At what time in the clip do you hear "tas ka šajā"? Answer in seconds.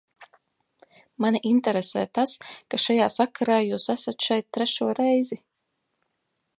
2.19-3.11